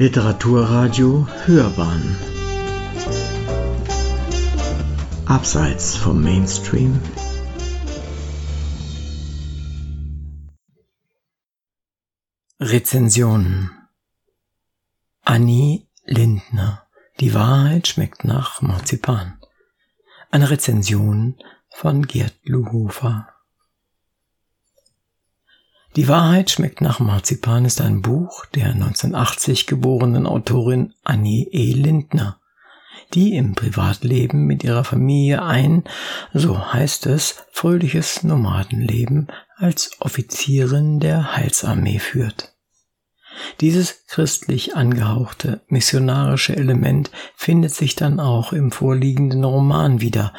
Literaturradio 0.00 1.26
Hörbahn. 1.44 2.16
Abseits 5.26 5.96
vom 5.96 6.22
Mainstream. 6.22 7.00
Rezensionen 12.60 13.72
Annie 15.24 15.88
Lindner. 16.04 16.86
Die 17.18 17.34
Wahrheit 17.34 17.88
schmeckt 17.88 18.22
nach 18.22 18.62
Marzipan. 18.62 19.40
Eine 20.30 20.48
Rezension 20.48 21.34
von 21.70 22.06
Gerd 22.06 22.34
Luhofer 22.44 23.26
die 25.98 26.06
Wahrheit 26.06 26.48
schmeckt 26.48 26.80
nach 26.80 27.00
Marzipan 27.00 27.64
ist 27.64 27.80
ein 27.80 28.02
Buch 28.02 28.46
der 28.54 28.66
1980 28.66 29.66
geborenen 29.66 30.28
Autorin 30.28 30.94
Annie 31.02 31.48
E. 31.50 31.72
Lindner, 31.72 32.38
die 33.14 33.34
im 33.34 33.56
Privatleben 33.56 34.46
mit 34.46 34.62
ihrer 34.62 34.84
Familie 34.84 35.42
ein, 35.42 35.82
so 36.32 36.72
heißt 36.72 37.06
es, 37.06 37.42
fröhliches 37.50 38.22
Nomadenleben 38.22 39.26
als 39.56 39.90
Offizierin 39.98 41.00
der 41.00 41.34
Heilsarmee 41.34 41.98
führt. 41.98 42.54
Dieses 43.60 44.06
christlich 44.06 44.76
angehauchte 44.76 45.62
missionarische 45.66 46.54
Element 46.54 47.10
findet 47.34 47.74
sich 47.74 47.96
dann 47.96 48.20
auch 48.20 48.52
im 48.52 48.70
vorliegenden 48.70 49.42
Roman 49.42 50.00
wieder, 50.00 50.32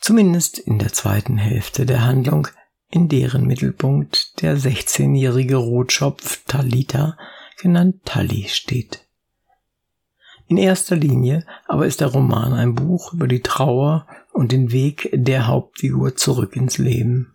zumindest 0.00 0.58
in 0.58 0.78
der 0.78 0.94
zweiten 0.94 1.36
Hälfte 1.36 1.84
der 1.84 2.02
Handlung, 2.02 2.48
in 2.92 3.08
deren 3.08 3.46
Mittelpunkt 3.46 4.42
der 4.42 4.56
16-jährige 4.56 5.56
Rotschopf 5.56 6.44
Talita, 6.46 7.16
genannt 7.56 8.02
Tali, 8.04 8.48
steht. 8.48 9.06
In 10.46 10.58
erster 10.58 10.94
Linie 10.94 11.46
aber 11.66 11.86
ist 11.86 12.02
der 12.02 12.08
Roman 12.08 12.52
ein 12.52 12.74
Buch 12.74 13.14
über 13.14 13.26
die 13.26 13.40
Trauer 13.40 14.06
und 14.32 14.52
den 14.52 14.72
Weg 14.72 15.08
der 15.14 15.46
Hauptfigur 15.46 16.16
zurück 16.16 16.54
ins 16.54 16.76
Leben. 16.76 17.32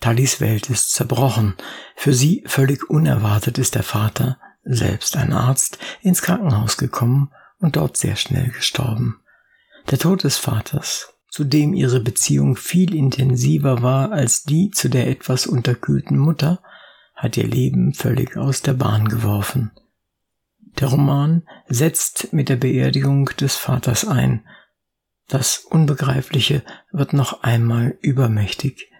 Talis 0.00 0.40
Welt 0.40 0.70
ist 0.70 0.92
zerbrochen. 0.92 1.56
Für 1.96 2.14
sie 2.14 2.44
völlig 2.46 2.88
unerwartet 2.88 3.58
ist 3.58 3.74
der 3.74 3.82
Vater, 3.82 4.38
selbst 4.62 5.16
ein 5.16 5.32
Arzt, 5.32 5.78
ins 6.02 6.22
Krankenhaus 6.22 6.76
gekommen 6.76 7.32
und 7.58 7.74
dort 7.74 7.96
sehr 7.96 8.14
schnell 8.14 8.50
gestorben. 8.50 9.20
Der 9.90 9.98
Tod 9.98 10.22
des 10.22 10.36
Vaters 10.36 11.15
zu 11.36 11.44
dem 11.44 11.74
ihre 11.74 12.00
Beziehung 12.00 12.56
viel 12.56 12.94
intensiver 12.94 13.82
war 13.82 14.10
als 14.10 14.44
die 14.44 14.70
zu 14.70 14.88
der 14.88 15.06
etwas 15.06 15.46
unterkühlten 15.46 16.16
Mutter, 16.16 16.62
hat 17.14 17.36
ihr 17.36 17.46
Leben 17.46 17.92
völlig 17.92 18.38
aus 18.38 18.62
der 18.62 18.72
Bahn 18.72 19.06
geworfen. 19.06 19.70
Der 20.80 20.88
Roman 20.88 21.42
setzt 21.68 22.32
mit 22.32 22.48
der 22.48 22.56
Beerdigung 22.56 23.26
des 23.38 23.54
Vaters 23.54 24.06
ein. 24.06 24.46
Das 25.28 25.58
Unbegreifliche 25.58 26.62
wird 26.90 27.12
noch 27.12 27.42
einmal 27.42 27.98
übermächtig. 28.00 28.90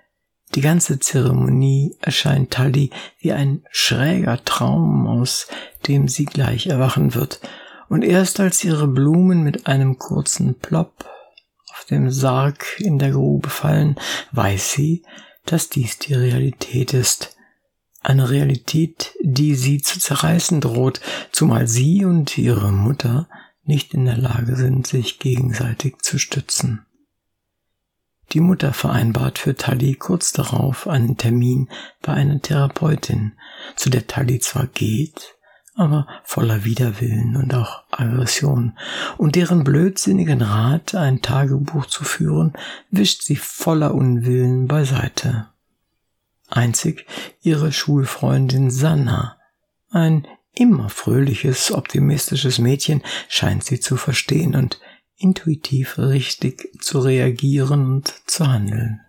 Die 0.54 0.60
ganze 0.60 0.98
Zeremonie 0.98 1.96
erscheint 2.02 2.50
Tully 2.50 2.90
wie 3.18 3.32
ein 3.32 3.64
schräger 3.70 4.44
Traum, 4.44 5.06
aus 5.06 5.48
dem 5.88 6.06
sie 6.06 6.26
gleich 6.26 6.66
erwachen 6.66 7.14
wird, 7.14 7.40
und 7.88 8.04
erst 8.04 8.40
als 8.40 8.62
ihre 8.62 8.88
Blumen 8.88 9.42
mit 9.42 9.66
einem 9.66 9.96
kurzen 9.96 10.58
Plopp 10.58 11.15
dem 11.90 12.10
Sarg 12.10 12.80
in 12.80 12.98
der 12.98 13.12
Grube 13.12 13.50
fallen, 13.50 13.96
weiß 14.32 14.72
sie, 14.72 15.04
dass 15.44 15.68
dies 15.68 15.98
die 15.98 16.14
Realität 16.14 16.92
ist. 16.92 17.36
Eine 18.02 18.30
Realität, 18.30 19.14
die 19.20 19.54
sie 19.54 19.80
zu 19.80 19.98
zerreißen 19.98 20.60
droht, 20.60 21.00
zumal 21.32 21.66
sie 21.66 22.04
und 22.04 22.36
ihre 22.38 22.72
Mutter 22.72 23.28
nicht 23.64 23.94
in 23.94 24.04
der 24.04 24.16
Lage 24.16 24.56
sind, 24.56 24.86
sich 24.86 25.18
gegenseitig 25.18 25.98
zu 26.02 26.18
stützen. 26.18 26.86
Die 28.32 28.40
Mutter 28.40 28.72
vereinbart 28.72 29.38
für 29.38 29.54
Tali 29.54 29.94
kurz 29.94 30.32
darauf 30.32 30.88
einen 30.88 31.16
Termin 31.16 31.68
bei 32.02 32.12
einer 32.12 32.40
Therapeutin, 32.40 33.32
zu 33.76 33.88
der 33.88 34.06
Tali 34.06 34.40
zwar 34.40 34.66
geht, 34.66 35.35
aber 35.76 36.06
voller 36.24 36.64
Widerwillen 36.64 37.36
und 37.36 37.54
auch 37.54 37.82
Aggression, 37.90 38.76
und 39.18 39.36
deren 39.36 39.62
blödsinnigen 39.62 40.40
Rat, 40.40 40.94
ein 40.94 41.20
Tagebuch 41.22 41.86
zu 41.86 42.02
führen, 42.02 42.54
wischt 42.90 43.22
sie 43.22 43.36
voller 43.36 43.94
Unwillen 43.94 44.66
beiseite. 44.66 45.48
Einzig 46.48 47.06
ihre 47.42 47.72
Schulfreundin 47.72 48.70
Sanna, 48.70 49.36
ein 49.90 50.26
immer 50.54 50.88
fröhliches, 50.88 51.70
optimistisches 51.70 52.58
Mädchen, 52.58 53.02
scheint 53.28 53.64
sie 53.64 53.78
zu 53.78 53.96
verstehen 53.96 54.56
und 54.56 54.80
intuitiv 55.18 55.98
richtig 55.98 56.82
zu 56.82 57.00
reagieren 57.00 57.86
und 57.86 58.14
zu 58.26 58.46
handeln. 58.46 59.00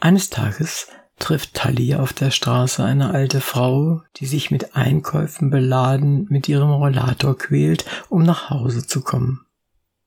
Eines 0.00 0.30
Tages 0.30 0.88
trifft 1.20 1.54
Talia 1.54 2.00
auf 2.00 2.12
der 2.12 2.32
Straße 2.32 2.82
eine 2.82 3.10
alte 3.10 3.40
Frau, 3.40 4.02
die 4.16 4.26
sich 4.26 4.50
mit 4.50 4.74
Einkäufen 4.74 5.50
beladen 5.50 6.26
mit 6.28 6.48
ihrem 6.48 6.70
Rollator 6.70 7.38
quält, 7.38 7.84
um 8.08 8.24
nach 8.24 8.50
Hause 8.50 8.86
zu 8.86 9.02
kommen. 9.02 9.46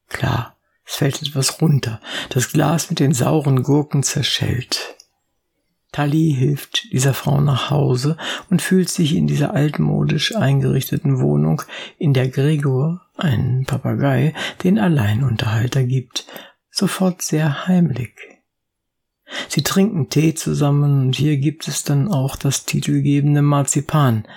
Klar, 0.10 0.58
es 0.86 0.96
fällt 0.96 1.22
etwas 1.22 1.62
runter, 1.62 2.02
das 2.30 2.52
Glas 2.52 2.90
mit 2.90 3.00
den 3.00 3.14
sauren 3.14 3.64
Gurken 3.64 4.04
zerschellt. 4.04 4.96
Tali 5.94 6.36
hilft 6.38 6.92
dieser 6.92 7.14
Frau 7.14 7.40
nach 7.40 7.70
Hause 7.70 8.18
und 8.50 8.64
fühlt 8.64 8.90
sich 8.90 9.16
in 9.16 9.28
dieser 9.28 9.54
altmodisch 9.54 10.36
eingerichteten 10.36 11.20
Wohnung, 11.20 11.62
in 12.00 12.14
der 12.14 12.30
Gregor, 12.30 13.02
ein 13.16 13.66
Papagei, 13.68 14.34
den 14.64 14.80
Alleinunterhalter 14.80 15.84
gibt, 15.84 16.26
sofort 16.72 17.22
sehr 17.22 17.68
heimlich. 17.68 18.33
Sie 19.54 19.62
trinken 19.62 20.10
Tee 20.10 20.34
zusammen 20.34 21.00
und 21.00 21.16
hier 21.16 21.38
gibt 21.38 21.68
es 21.68 21.84
dann 21.84 22.08
auch 22.08 22.36
das 22.36 22.66
titelgebende 22.66 23.44
Marzipan, 23.44 24.28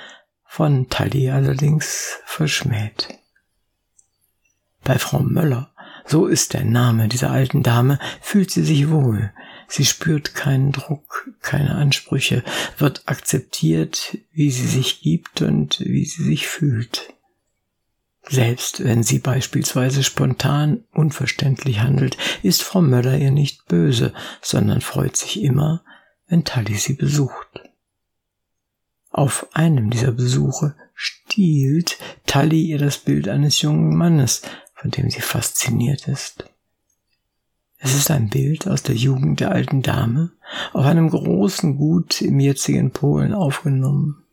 von 0.45 0.91
Tali 0.91 1.31
allerdings 1.31 2.19
verschmäht. 2.27 3.09
Bei 4.85 4.99
Frau 4.99 5.21
Möller, 5.21 5.73
so 6.05 6.27
ist 6.27 6.53
der 6.53 6.67
Name 6.67 7.09
dieser 7.09 7.31
alten 7.31 7.63
Dame, 7.63 7.99
fühlt 8.21 8.51
sie 8.51 8.63
sich 8.63 8.91
wohl. 8.91 9.33
Sie 9.69 9.87
spürt 9.87 10.35
keinen 10.35 10.73
Druck, 10.73 11.31
keine 11.41 11.77
Ansprüche, 11.77 12.45
wird 12.77 13.05
akzeptiert, 13.07 14.19
wie 14.33 14.51
sie 14.51 14.67
sich 14.67 15.01
gibt 15.01 15.41
und 15.41 15.81
wie 15.81 16.05
sie 16.05 16.25
sich 16.25 16.47
fühlt. 16.47 17.15
Selbst 18.29 18.83
wenn 18.83 19.05
sie 19.05 19.21
beispielsweise 19.21 20.03
spontan 20.03 20.85
unverständlich 20.93 21.81
handelt, 21.81 22.17
ist 22.43 22.63
Frau 22.63 22.83
Möller 22.83 23.17
ihr 23.17 23.31
nicht 23.31 23.67
böse, 23.67 24.13
sondern 24.43 24.81
freut 24.81 25.17
sich 25.17 25.43
immer, 25.43 25.85
wenn 26.27 26.45
Tali 26.45 26.75
sie 26.75 26.95
besucht. 26.95 27.49
Auf 29.11 29.47
einem 29.53 29.91
dieser 29.91 30.11
Besuche 30.11 30.75
stiehlt 30.95 31.99
Tali 32.27 32.63
ihr 32.63 32.79
das 32.79 32.99
Bild 32.99 33.29
eines 33.29 33.63
jungen 33.63 33.97
Mannes, 33.97 34.43
von 34.75 34.91
dem 34.91 35.09
sie 35.09 35.21
fasziniert 35.21 36.09
ist. 36.09 36.51
Es 37.79 37.95
ist 37.95 38.11
ein 38.11 38.29
Bild 38.29 38.67
aus 38.67 38.83
der 38.83 38.97
Jugend 38.97 39.39
der 39.39 39.53
alten 39.53 39.83
Dame, 39.83 40.33
auf 40.73 40.85
einem 40.85 41.11
großen 41.11 41.77
Gut 41.77 42.21
im 42.23 42.41
jetzigen 42.41 42.91
Polen 42.91 43.33
aufgenommen 43.33 44.26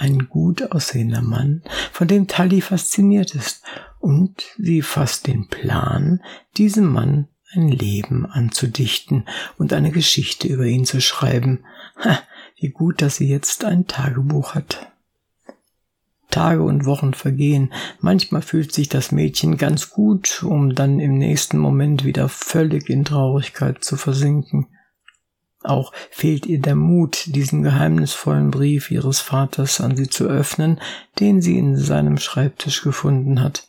ein 0.00 0.30
gut 0.30 0.72
aussehender 0.72 1.20
Mann, 1.20 1.62
von 1.92 2.08
dem 2.08 2.26
Tully 2.26 2.62
fasziniert 2.62 3.34
ist, 3.34 3.62
und 3.98 4.42
sie 4.56 4.80
fasst 4.80 5.26
den 5.26 5.48
Plan, 5.48 6.22
diesem 6.56 6.86
Mann 6.86 7.28
ein 7.52 7.68
Leben 7.68 8.24
anzudichten 8.24 9.26
und 9.58 9.72
eine 9.72 9.90
Geschichte 9.90 10.48
über 10.48 10.64
ihn 10.64 10.86
zu 10.86 11.00
schreiben. 11.00 11.64
Ha, 12.02 12.18
wie 12.56 12.70
gut, 12.70 13.02
dass 13.02 13.16
sie 13.16 13.28
jetzt 13.28 13.64
ein 13.64 13.86
Tagebuch 13.86 14.54
hat. 14.54 14.90
Tage 16.30 16.62
und 16.62 16.86
Wochen 16.86 17.12
vergehen, 17.12 17.72
manchmal 18.00 18.40
fühlt 18.40 18.72
sich 18.72 18.88
das 18.88 19.12
Mädchen 19.12 19.58
ganz 19.58 19.90
gut, 19.90 20.42
um 20.44 20.74
dann 20.74 21.00
im 21.00 21.18
nächsten 21.18 21.58
Moment 21.58 22.04
wieder 22.04 22.28
völlig 22.28 22.88
in 22.88 23.04
Traurigkeit 23.04 23.84
zu 23.84 23.96
versinken. 23.96 24.68
Auch 25.62 25.92
fehlt 26.10 26.46
ihr 26.46 26.60
der 26.60 26.74
Mut, 26.74 27.24
diesen 27.26 27.62
geheimnisvollen 27.62 28.50
Brief 28.50 28.90
ihres 28.90 29.20
Vaters 29.20 29.80
an 29.80 29.96
sie 29.96 30.08
zu 30.08 30.26
öffnen, 30.26 30.80
den 31.18 31.42
sie 31.42 31.58
in 31.58 31.76
seinem 31.76 32.16
Schreibtisch 32.16 32.82
gefunden 32.82 33.42
hat. 33.42 33.68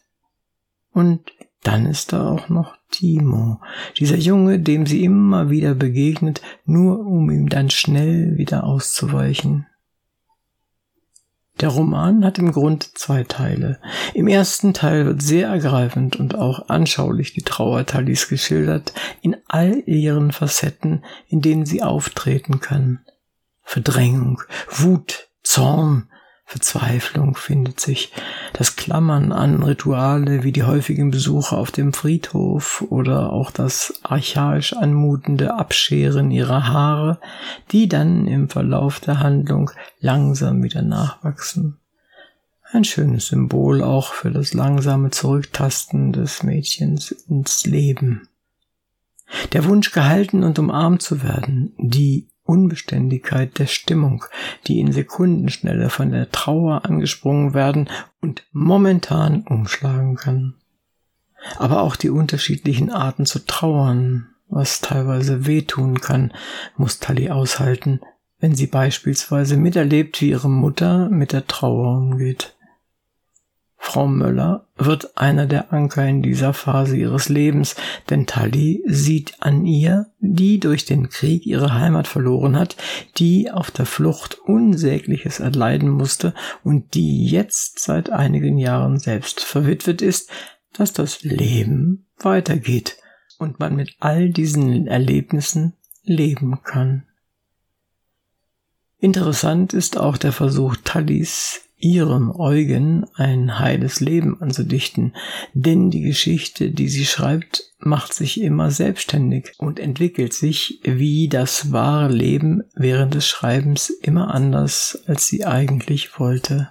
Und 0.94 1.32
dann 1.64 1.86
ist 1.86 2.14
da 2.14 2.30
auch 2.30 2.50
noch 2.50 2.76
Timo, 2.90 3.62
dieser 3.98 4.18
Junge, 4.18 4.60
dem 4.60 4.86
sie 4.86 5.04
immer 5.04 5.50
wieder 5.50 5.76
begegnet, 5.76 6.42
nur 6.66 7.00
um 7.00 7.30
ihm 7.30 7.50
dann 7.50 7.70
schnell 7.70 8.38
wieder 8.38 8.64
auszuweichen. 8.64 9.68
Der 11.62 11.70
Roman 11.70 12.26
hat 12.26 12.40
im 12.40 12.52
Grunde 12.52 12.88
zwei 12.96 13.24
Teile. 13.24 13.80
Im 14.16 14.28
ersten 14.28 14.74
Teil 14.74 15.06
wird 15.06 15.22
sehr 15.22 15.48
ergreifend 15.48 16.16
und 16.16 16.34
auch 16.34 16.70
anschaulich 16.70 17.34
die 17.34 17.44
Trauer 17.44 17.86
Talis 17.86 18.28
geschildert, 18.28 18.94
in 19.22 19.38
all 19.48 19.84
ihren 19.86 20.32
Facetten, 20.32 21.06
in 21.28 21.42
denen 21.42 21.68
sie 21.68 21.84
auftreten 21.84 22.62
kann. 22.62 23.06
Verdrängung, 23.62 24.42
Wut, 24.70 25.30
Zorn, 25.44 26.10
Verzweiflung 26.46 27.36
findet 27.36 27.80
sich, 27.80 28.12
das 28.54 28.76
Klammern 28.76 29.32
an 29.32 29.64
Rituale 29.64 30.44
wie 30.44 30.52
die 30.52 30.64
häufigen 30.64 31.12
Besuche 31.12 31.56
auf 31.56 31.72
dem 31.72 31.94
Friedhof 31.94 32.84
oder 32.90 33.32
auch 33.32 33.52
das 33.52 34.00
archaisch 34.04 34.74
anmutende 34.74 35.54
Abscheren 35.54 36.32
ihrer 36.32 36.68
Haare, 36.68 37.20
die 37.72 37.88
dann 37.88 38.28
im 38.28 38.50
Verlauf 38.50 39.00
der 39.00 39.20
Handlung 39.20 39.72
langsam 40.00 40.64
wieder 40.64 40.82
nachwachsen. 40.82 41.78
Ein 42.74 42.84
schönes 42.84 43.28
Symbol 43.28 43.84
auch 43.84 44.14
für 44.14 44.32
das 44.32 44.54
langsame 44.54 45.12
Zurücktasten 45.12 46.14
des 46.14 46.44
Mädchens 46.44 47.12
ins 47.12 47.66
Leben. 47.66 48.28
Der 49.54 49.66
Wunsch 49.66 49.92
gehalten 49.92 50.44
und 50.44 50.60
umarmt 50.60 51.02
zu 51.02 51.24
werden, 51.24 51.74
die 51.78 52.28
Unbeständigkeit 52.44 53.60
der 53.60 53.68
Stimmung, 53.68 54.26
die 54.68 54.80
in 54.80 54.92
Sekundenschnelle 54.92 55.90
von 55.90 56.12
der 56.12 56.32
Trauer 56.32 56.86
angesprungen 56.86 57.54
werden 57.54 57.90
und 58.22 58.44
momentan 58.52 59.42
umschlagen 59.42 60.16
kann. 60.16 60.54
Aber 61.58 61.82
auch 61.82 61.96
die 61.96 62.10
unterschiedlichen 62.10 62.92
Arten 62.92 63.26
zu 63.26 63.46
trauern, 63.46 64.28
was 64.48 64.82
teilweise 64.82 65.48
wehtun 65.48 66.00
kann, 66.02 66.34
muss 66.78 67.00
Tali 67.00 67.30
aushalten, 67.30 68.00
wenn 68.40 68.56
sie 68.56 68.68
beispielsweise 68.68 69.58
miterlebt, 69.58 70.22
wie 70.22 70.30
ihre 70.30 70.50
Mutter 70.50 71.10
mit 71.10 71.32
der 71.34 71.48
Trauer 71.48 71.98
umgeht. 71.98 72.56
Frau 73.84 74.08
Möller 74.08 74.68
wird 74.78 75.18
einer 75.18 75.48
der 75.48 75.74
Anker 75.74 76.08
in 76.08 76.22
dieser 76.22 76.54
Phase 76.54 76.96
ihres 76.96 77.30
Lebens, 77.30 77.76
denn 78.10 78.28
Tali 78.28 78.84
sieht 78.86 79.34
an 79.42 79.66
ihr, 79.66 80.06
die 80.20 80.60
durch 80.60 80.86
den 80.86 81.10
Krieg 81.10 81.48
ihre 81.48 81.74
Heimat 81.74 82.08
verloren 82.08 82.58
hat, 82.58 82.78
die 83.18 83.50
auf 83.50 83.72
der 83.72 83.88
Flucht 83.88 84.38
Unsägliches 84.46 85.40
erleiden 85.40 85.90
musste 85.90 86.36
und 86.64 86.94
die 86.94 87.26
jetzt 87.26 87.80
seit 87.80 88.12
einigen 88.12 88.60
Jahren 88.60 89.00
selbst 89.00 89.42
verwitwet 89.42 90.04
ist, 90.04 90.30
dass 90.74 90.94
das 90.94 91.24
Leben 91.24 92.06
weitergeht 92.20 92.98
und 93.40 93.60
man 93.60 93.76
mit 93.76 93.96
all 94.00 94.30
diesen 94.30 94.86
Erlebnissen 94.86 95.74
leben 96.04 96.62
kann. 96.64 97.08
Interessant 99.00 99.74
ist 99.74 99.98
auch 99.98 100.18
der 100.18 100.32
Versuch 100.32 100.78
Tallis, 100.84 101.62
ihrem 101.82 102.32
Eugen 102.32 103.06
ein 103.16 103.60
heiles 103.60 104.00
Leben 104.00 104.42
anzudichten, 104.42 105.14
denn 105.54 105.90
die 105.90 106.02
Geschichte, 106.02 106.72
die 106.72 106.88
sie 106.88 107.06
schreibt, 107.06 107.74
macht 107.80 108.14
sich 108.14 108.42
immer 108.42 108.72
selbstständig 108.72 109.54
und 109.58 109.80
entwickelt 109.80 110.34
sich 110.34 110.80
wie 110.84 111.28
das 111.28 111.72
wahre 111.72 112.14
Leben 112.14 112.64
während 112.76 113.16
des 113.16 113.28
Schreibens 113.28 113.90
immer 113.90 114.34
anders, 114.34 115.04
als 115.08 115.28
sie 115.28 115.46
eigentlich 115.46 116.20
wollte. 116.20 116.70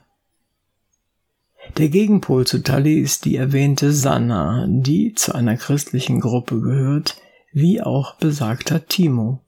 Der 1.76 1.88
Gegenpol 1.88 2.46
zu 2.46 2.62
Tali 2.62 2.98
ist 2.98 3.24
die 3.24 3.36
erwähnte 3.36 3.92
Sanna, 3.92 4.66
die 4.68 5.14
zu 5.14 5.34
einer 5.34 5.56
christlichen 5.56 6.20
Gruppe 6.20 6.60
gehört, 6.60 7.16
wie 7.52 7.82
auch 7.82 8.16
besagter 8.16 8.86
Timo. 8.86 9.40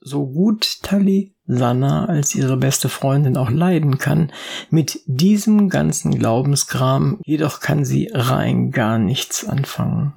So 0.00 0.26
gut 0.26 0.82
Tali 0.82 1.33
Sanna 1.46 2.06
als 2.06 2.34
ihre 2.34 2.56
beste 2.56 2.88
Freundin 2.88 3.36
auch 3.36 3.50
leiden 3.50 3.98
kann, 3.98 4.32
mit 4.70 5.00
diesem 5.06 5.68
ganzen 5.68 6.18
Glaubenskram 6.18 7.18
jedoch 7.24 7.60
kann 7.60 7.84
sie 7.84 8.10
rein 8.12 8.70
gar 8.70 8.98
nichts 8.98 9.46
anfangen. 9.46 10.14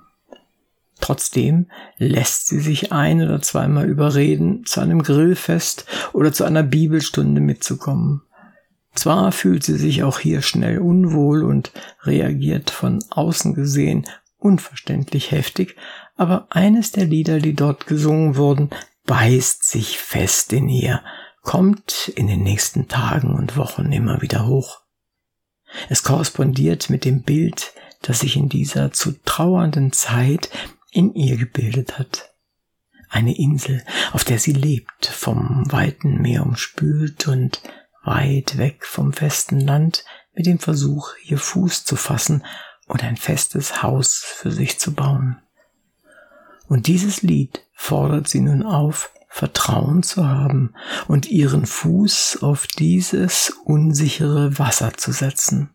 Trotzdem 1.00 1.68
lässt 1.98 2.48
sie 2.48 2.60
sich 2.60 2.92
ein 2.92 3.22
oder 3.22 3.42
zweimal 3.42 3.88
überreden, 3.88 4.66
zu 4.66 4.82
einem 4.82 5.04
Grillfest 5.04 5.86
oder 6.14 6.34
zu 6.34 6.44
einer 6.44 6.64
Bibelstunde 6.64 7.40
mitzukommen. 7.40 8.24
Zwar 8.96 9.32
fühlt 9.32 9.64
sie 9.64 9.78
sich 9.78 10.04
auch 10.04 10.20
hier 10.20 10.42
schnell 10.42 10.80
unwohl 10.80 11.44
und 11.44 11.72
reagiert 12.04 12.72
von 12.72 13.00
außen 13.12 13.54
gesehen 13.54 14.08
unverständlich 14.40 15.32
heftig, 15.32 15.76
aber 16.16 16.48
eines 16.50 16.92
der 16.92 17.06
Lieder, 17.06 17.40
die 17.40 17.54
dort 17.54 17.86
gesungen 17.86 18.36
wurden, 18.36 18.70
beißt 19.06 19.68
sich 19.68 19.98
fest 19.98 20.54
in 20.54 20.70
ihr, 20.70 21.02
kommt 21.48 22.10
in 22.10 22.28
den 22.28 22.44
nächsten 22.44 22.90
Tagen 22.90 23.34
und 23.34 23.56
Wochen 23.56 23.94
immer 23.94 24.22
wieder 24.22 24.48
hoch. 24.48 24.82
Es 25.88 26.04
korrespondiert 26.04 26.90
mit 26.90 27.06
dem 27.06 27.24
Bild, 27.24 27.72
das 28.02 28.20
sich 28.20 28.36
in 28.36 28.50
dieser 28.50 28.92
zu 28.92 29.14
trauernden 29.24 29.94
Zeit 29.94 30.50
in 30.92 31.14
ihr 31.14 31.38
gebildet 31.38 31.98
hat. 31.98 32.34
Eine 33.08 33.38
Insel, 33.38 33.82
auf 34.12 34.26
der 34.26 34.40
sie 34.40 34.52
lebt, 34.52 35.06
vom 35.06 35.64
weiten 35.72 36.22
Meer 36.22 36.46
umspült 36.46 37.30
und 37.30 37.62
weit 38.04 38.58
weg 38.58 38.86
vom 38.86 39.14
festen 39.14 39.62
Land 39.62 40.04
mit 40.34 40.48
dem 40.48 40.60
Versuch, 40.60 41.14
ihr 41.24 41.38
Fuß 41.38 41.86
zu 41.86 41.96
fassen 41.96 42.44
und 42.88 43.06
ein 43.06 43.16
festes 43.16 43.82
Haus 43.82 44.18
für 44.18 44.52
sich 44.52 44.80
zu 44.80 44.94
bauen. 44.94 45.42
Und 46.68 46.88
dieses 46.88 47.22
Lied 47.22 47.62
fordert 47.74 48.28
sie 48.28 48.42
nun 48.42 48.64
auf, 48.64 49.14
Vertrauen 49.28 50.04
zu 50.04 50.28
haben 50.28 50.74
und 51.08 51.30
ihren 51.30 51.66
Fuß 51.66 52.40
auf 52.42 52.68
dieses 52.68 53.54
unsichere 53.66 54.58
Wasser 54.58 54.94
zu 54.96 55.12
setzen. 55.12 55.70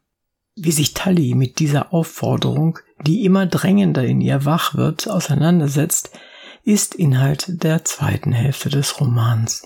Wie 0.57 0.73
sich 0.73 0.95
Tully 0.95 1.35
mit 1.35 1.59
dieser 1.59 1.93
Aufforderung, 1.93 2.79
die 3.07 3.25
immer 3.25 3.47
drängender 3.47 4.05
in 4.05 4.21
ihr 4.21 4.45
wach 4.45 4.75
wird, 4.75 5.09
auseinandersetzt, 5.09 6.11
ist 6.65 6.95
Inhalt 6.95 7.63
der 7.63 7.85
zweiten 7.85 8.33
Hälfte 8.33 8.69
des 8.69 9.01
Romans. 9.01 9.63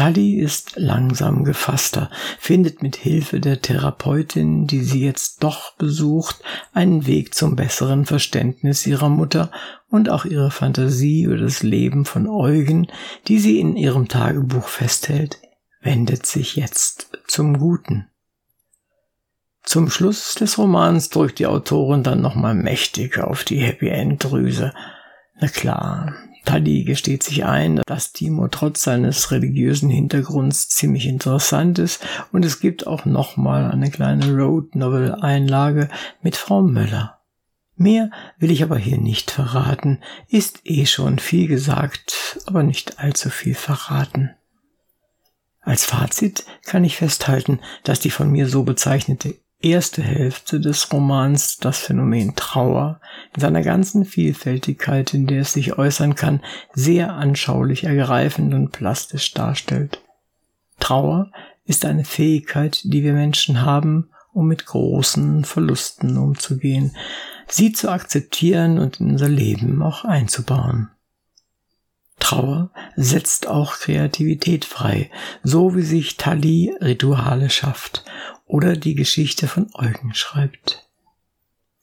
Tully 0.00 0.36
ist 0.36 0.76
langsam 0.76 1.44
gefasster, 1.44 2.10
findet 2.38 2.82
mit 2.82 2.96
Hilfe 2.96 3.38
der 3.38 3.60
Therapeutin, 3.60 4.66
die 4.66 4.82
sie 4.82 5.04
jetzt 5.04 5.42
doch 5.42 5.76
besucht, 5.76 6.36
einen 6.72 7.06
Weg 7.06 7.34
zum 7.34 7.54
besseren 7.54 8.06
Verständnis 8.06 8.86
ihrer 8.86 9.10
Mutter 9.10 9.50
und 9.90 10.08
auch 10.08 10.24
ihre 10.24 10.50
Fantasie 10.50 11.24
über 11.24 11.36
das 11.36 11.62
Leben 11.62 12.06
von 12.06 12.26
Eugen, 12.26 12.86
die 13.28 13.38
sie 13.38 13.60
in 13.60 13.76
ihrem 13.76 14.08
Tagebuch 14.08 14.68
festhält, 14.68 15.38
wendet 15.82 16.24
sich 16.24 16.56
jetzt 16.56 17.18
zum 17.26 17.58
Guten. 17.58 18.08
Zum 19.64 19.90
Schluss 19.90 20.34
des 20.34 20.56
Romans 20.56 21.10
drückt 21.10 21.38
die 21.40 21.46
Autorin 21.46 22.04
dann 22.04 22.22
nochmal 22.22 22.54
mächtig 22.54 23.18
auf 23.18 23.44
die 23.44 23.60
Happy 23.60 23.88
End 23.88 24.24
Drüse. 24.24 24.72
Na 25.38 25.48
klar, 25.48 26.14
Tali 26.44 26.84
gesteht 26.84 27.22
sich 27.22 27.44
ein, 27.44 27.82
dass 27.86 28.12
Timo 28.12 28.48
trotz 28.48 28.82
seines 28.82 29.30
religiösen 29.30 29.90
Hintergrunds 29.90 30.68
ziemlich 30.68 31.06
interessant 31.06 31.78
ist 31.78 32.04
und 32.32 32.44
es 32.44 32.60
gibt 32.60 32.86
auch 32.86 33.04
nochmal 33.04 33.70
eine 33.70 33.90
kleine 33.90 34.34
Road 34.34 34.74
Novel 34.74 35.14
Einlage 35.14 35.88
mit 36.22 36.36
Frau 36.36 36.62
Möller. 36.62 37.20
Mehr 37.76 38.10
will 38.38 38.50
ich 38.50 38.62
aber 38.62 38.76
hier 38.76 38.98
nicht 38.98 39.30
verraten, 39.30 40.00
ist 40.28 40.60
eh 40.64 40.84
schon 40.86 41.18
viel 41.18 41.46
gesagt, 41.46 42.38
aber 42.46 42.62
nicht 42.62 42.98
allzu 42.98 43.30
viel 43.30 43.54
verraten. 43.54 44.30
Als 45.62 45.84
Fazit 45.84 46.44
kann 46.64 46.84
ich 46.84 46.96
festhalten, 46.96 47.60
dass 47.84 48.00
die 48.00 48.10
von 48.10 48.30
mir 48.30 48.48
so 48.48 48.64
bezeichnete 48.64 49.36
erste 49.62 50.02
Hälfte 50.02 50.60
des 50.60 50.90
Romans 50.92 51.58
das 51.58 51.78
Phänomen 51.78 52.34
Trauer 52.34 53.00
in 53.34 53.40
seiner 53.40 53.62
ganzen 53.62 54.04
Vielfältigkeit, 54.04 55.12
in 55.14 55.26
der 55.26 55.42
es 55.42 55.52
sich 55.52 55.76
äußern 55.78 56.14
kann, 56.14 56.40
sehr 56.72 57.14
anschaulich 57.14 57.84
ergreifend 57.84 58.54
und 58.54 58.72
plastisch 58.72 59.32
darstellt. 59.32 60.00
Trauer 60.78 61.30
ist 61.64 61.84
eine 61.84 62.04
Fähigkeit, 62.04 62.80
die 62.84 63.02
wir 63.02 63.12
Menschen 63.12 63.62
haben, 63.62 64.10
um 64.32 64.46
mit 64.46 64.64
großen 64.64 65.44
Verlusten 65.44 66.16
umzugehen, 66.16 66.96
sie 67.48 67.72
zu 67.72 67.90
akzeptieren 67.90 68.78
und 68.78 69.00
in 69.00 69.10
unser 69.10 69.28
Leben 69.28 69.82
auch 69.82 70.04
einzubauen. 70.04 70.88
Trauer 72.18 72.70
setzt 72.96 73.48
auch 73.48 73.78
Kreativität 73.78 74.64
frei, 74.64 75.10
so 75.42 75.74
wie 75.74 75.82
sich 75.82 76.16
Tali 76.16 76.72
Rituale 76.80 77.50
schafft 77.50 78.04
oder 78.50 78.76
die 78.76 78.94
Geschichte 78.94 79.46
von 79.46 79.70
Eugen 79.74 80.12
schreibt. 80.14 80.86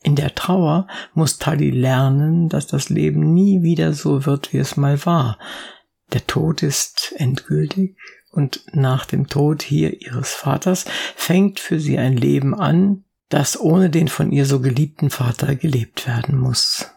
In 0.03 0.15
der 0.15 0.35
Trauer 0.35 0.87
muss 1.13 1.37
Tali 1.37 1.71
lernen, 1.71 2.49
dass 2.49 2.67
das 2.67 2.89
Leben 2.89 3.33
nie 3.33 3.61
wieder 3.61 3.93
so 3.93 4.25
wird, 4.25 4.53
wie 4.53 4.57
es 4.57 4.77
mal 4.77 5.05
war. 5.05 5.39
Der 6.13 6.27
Tod 6.27 6.63
ist 6.63 7.13
endgültig 7.17 7.97
und 8.31 8.63
nach 8.73 9.05
dem 9.05 9.27
Tod 9.27 9.63
hier 9.63 10.01
ihres 10.01 10.33
Vaters 10.33 10.85
fängt 11.15 11.59
für 11.59 11.79
sie 11.79 11.97
ein 11.97 12.15
Leben 12.15 12.53
an, 12.53 13.03
das 13.29 13.59
ohne 13.59 13.89
den 13.89 14.07
von 14.07 14.31
ihr 14.31 14.45
so 14.45 14.59
geliebten 14.59 15.09
Vater 15.09 15.55
gelebt 15.55 16.05
werden 16.07 16.37
muss. 16.37 16.91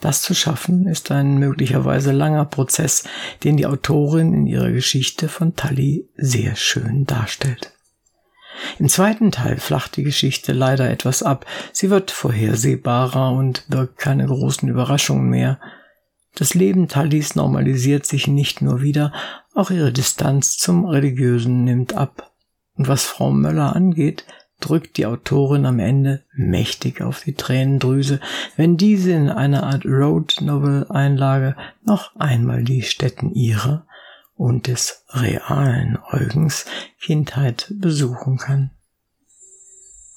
Das 0.00 0.20
zu 0.22 0.34
schaffen 0.34 0.86
ist 0.86 1.10
ein 1.10 1.38
möglicherweise 1.38 2.12
langer 2.12 2.44
Prozess, 2.44 3.04
den 3.42 3.56
die 3.56 3.66
Autorin 3.66 4.34
in 4.34 4.46
ihrer 4.46 4.70
Geschichte 4.70 5.28
von 5.28 5.56
Tully 5.56 6.08
sehr 6.16 6.56
schön 6.56 7.06
darstellt. 7.06 7.73
Im 8.78 8.88
zweiten 8.88 9.30
Teil 9.30 9.58
flacht 9.58 9.96
die 9.96 10.02
Geschichte 10.02 10.52
leider 10.52 10.90
etwas 10.90 11.22
ab. 11.22 11.46
Sie 11.72 11.90
wird 11.90 12.10
vorhersehbarer 12.10 13.32
und 13.32 13.64
birgt 13.68 13.98
keine 13.98 14.26
großen 14.26 14.68
Überraschungen 14.68 15.28
mehr. 15.28 15.58
Das 16.34 16.54
Leben 16.54 16.88
Tallys 16.88 17.36
normalisiert 17.36 18.06
sich 18.06 18.26
nicht 18.26 18.60
nur 18.60 18.82
wieder, 18.82 19.12
auch 19.54 19.70
ihre 19.70 19.92
Distanz 19.92 20.56
zum 20.56 20.84
Religiösen 20.84 21.64
nimmt 21.64 21.94
ab. 21.94 22.32
Und 22.76 22.88
was 22.88 23.04
Frau 23.04 23.30
Möller 23.30 23.76
angeht, 23.76 24.24
drückt 24.60 24.96
die 24.96 25.06
Autorin 25.06 25.66
am 25.66 25.78
Ende 25.78 26.24
mächtig 26.34 27.02
auf 27.02 27.22
die 27.22 27.34
Tränendrüse, 27.34 28.18
wenn 28.56 28.76
diese 28.76 29.12
in 29.12 29.28
einer 29.28 29.62
Art 29.64 29.84
Road 29.84 30.40
Novel 30.40 30.86
Einlage 30.88 31.54
noch 31.84 32.16
einmal 32.16 32.64
die 32.64 32.82
Stätten 32.82 33.32
ihrer 33.32 33.86
und 34.34 34.66
des 34.66 35.04
realen 35.10 35.98
Eugens 36.10 36.66
Kindheit 37.00 37.72
besuchen 37.74 38.38
kann. 38.38 38.70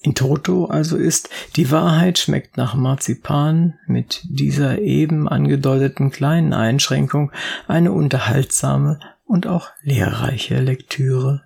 In 0.01 0.15
Toto 0.15 0.65
also 0.65 0.95
ist 0.95 1.29
die 1.55 1.71
Wahrheit 1.71 2.17
schmeckt 2.17 2.55
nach 2.55 2.75
Marzipan 2.75 3.77
mit 3.87 4.21
dieser 4.29 4.79
eben 4.79 5.27
angedeuteten 5.27 6.11
kleinen 6.11 6.53
Einschränkung 6.53 7.31
eine 7.67 7.91
unterhaltsame 7.91 8.99
und 9.25 9.47
auch 9.47 9.69
lehrreiche 9.81 10.61
Lektüre. 10.61 11.43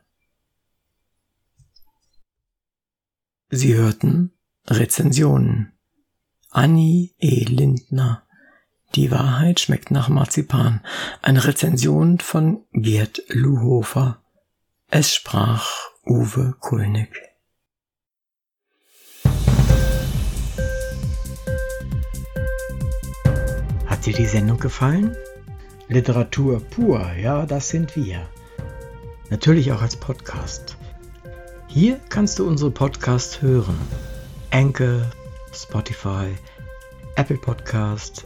Sie 3.50 3.74
hörten 3.74 4.32
Rezensionen. 4.68 5.74
Annie 6.50 7.14
E. 7.18 7.44
Lindner. 7.46 8.24
Die 8.96 9.10
Wahrheit 9.10 9.62
schmeckt 9.62 9.90
nach 9.90 10.10
Marzipan. 10.10 10.82
Eine 11.22 11.46
Rezension 11.46 12.20
von 12.20 12.66
Gerd 12.74 13.22
Luhofer. 13.30 14.22
Es 14.90 15.16
sprach 15.16 15.70
Uwe 16.06 16.56
Kulnig. 16.60 17.10
Hat 23.86 24.06
dir 24.06 24.14
die 24.14 24.26
Sendung 24.26 24.60
gefallen? 24.60 25.16
Literatur 25.88 26.60
pur, 26.60 27.14
ja, 27.14 27.46
das 27.46 27.70
sind 27.70 27.96
wir. 27.96 28.28
Natürlich 29.30 29.72
auch 29.72 29.82
als 29.82 29.96
Podcast. 29.96 30.76
Hier 31.68 31.98
kannst 32.10 32.40
du 32.40 32.46
unsere 32.46 32.72
Podcasts 32.72 33.42
hören. 33.42 33.80
Anchor, 34.50 35.10
Spotify, 35.54 36.36
Apple 37.16 37.38
Podcast, 37.38 38.26